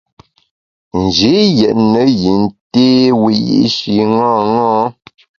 Nji 1.01 1.35
yètne 1.59 2.01
yin 2.21 2.43
té 2.71 2.83
wiyi’shi 3.21 3.95
ṅaṅâ. 4.19 4.69